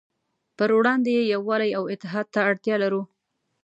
[0.57, 3.01] پروړاندې یې يووالي او اتحاد ته اړتیا لرو.